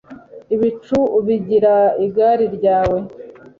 ibicu 0.55 0.97
ubigira 1.17 1.75
igari 2.05 2.45
ryawe 2.55 2.97